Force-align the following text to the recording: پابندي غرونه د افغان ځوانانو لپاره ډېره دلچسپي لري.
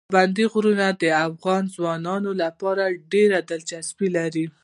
پابندي 0.09 0.45
غرونه 0.53 0.87
د 1.01 1.05
افغان 1.27 1.63
ځوانانو 1.75 2.31
لپاره 2.43 2.83
ډېره 3.11 3.37
دلچسپي 3.49 4.07
لري. 4.17 4.45